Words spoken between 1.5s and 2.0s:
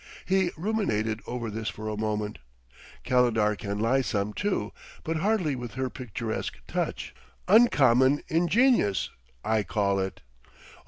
this for a